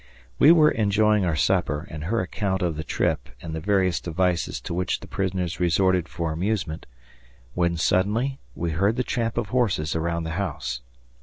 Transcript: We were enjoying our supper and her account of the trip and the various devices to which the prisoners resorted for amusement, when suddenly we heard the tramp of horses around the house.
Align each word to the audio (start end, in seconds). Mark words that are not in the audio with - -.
We 0.39 0.51
were 0.51 0.71
enjoying 0.71 1.25
our 1.25 1.35
supper 1.35 1.87
and 1.91 2.05
her 2.05 2.21
account 2.21 2.63
of 2.63 2.75
the 2.75 2.83
trip 2.83 3.29
and 3.39 3.53
the 3.53 3.59
various 3.59 3.99
devices 4.01 4.59
to 4.61 4.73
which 4.73 4.99
the 4.99 5.07
prisoners 5.07 5.59
resorted 5.59 6.09
for 6.09 6.31
amusement, 6.33 6.87
when 7.53 7.77
suddenly 7.77 8.39
we 8.55 8.71
heard 8.71 8.95
the 8.95 9.03
tramp 9.03 9.37
of 9.37 9.49
horses 9.49 9.95
around 9.95 10.23
the 10.23 10.31
house. 10.41 10.81